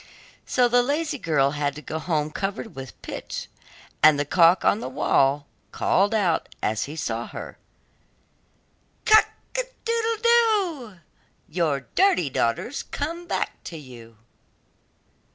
[0.47, 3.47] So the lazy girl had to go home covered with pitch,
[4.01, 7.59] and the cock on the well called out as she saw her:
[9.05, 10.99] 'Cock a doodle doo!
[11.47, 14.17] Your dirty daughter's come back to you.